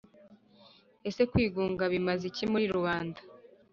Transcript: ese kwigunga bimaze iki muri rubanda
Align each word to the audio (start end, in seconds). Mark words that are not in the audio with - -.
ese 1.09 1.21
kwigunga 1.31 1.83
bimaze 1.93 2.23
iki 2.31 2.45
muri 2.51 2.65
rubanda 2.75 3.19